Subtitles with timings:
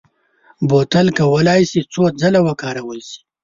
[0.69, 3.19] بوتل کولای شي څو ځله وکارول شي.